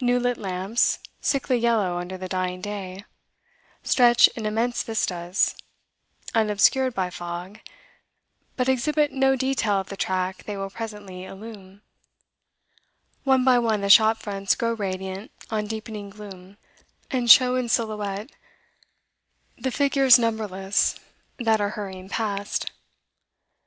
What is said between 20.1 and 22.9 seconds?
numberless that are hurrying past.